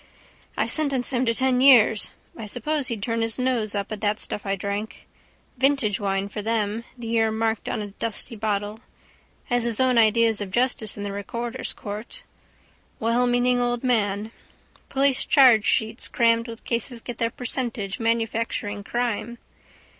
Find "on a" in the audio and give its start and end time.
7.69-7.89